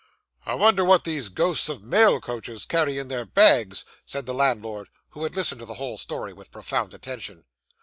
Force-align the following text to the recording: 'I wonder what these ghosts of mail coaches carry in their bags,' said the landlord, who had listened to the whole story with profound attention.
'I 0.47 0.55
wonder 0.55 0.83
what 0.83 1.03
these 1.03 1.29
ghosts 1.29 1.69
of 1.69 1.83
mail 1.83 2.19
coaches 2.19 2.65
carry 2.65 2.97
in 2.97 3.07
their 3.07 3.23
bags,' 3.23 3.85
said 4.03 4.25
the 4.25 4.33
landlord, 4.33 4.87
who 5.09 5.21
had 5.21 5.35
listened 5.35 5.59
to 5.59 5.65
the 5.67 5.75
whole 5.75 5.99
story 5.99 6.33
with 6.33 6.49
profound 6.49 6.95
attention. 6.95 7.43